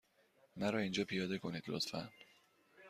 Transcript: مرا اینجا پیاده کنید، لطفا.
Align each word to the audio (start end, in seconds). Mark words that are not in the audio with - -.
مرا 0.57 0.79
اینجا 0.79 1.03
پیاده 1.05 1.37
کنید، 1.37 1.63
لطفا. 1.67 2.09